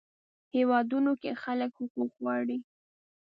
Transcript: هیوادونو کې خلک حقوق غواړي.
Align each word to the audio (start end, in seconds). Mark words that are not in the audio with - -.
هیوادونو 0.55 1.11
کې 1.21 1.39
خلک 1.43 1.71
حقوق 1.79 2.11
غواړي. 2.21 2.57